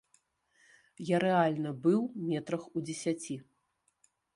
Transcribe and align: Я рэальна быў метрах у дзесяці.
Я 1.11 1.19
рэальна 1.25 1.75
быў 1.85 2.01
метрах 2.33 2.69
у 2.75 2.87
дзесяці. 2.91 3.43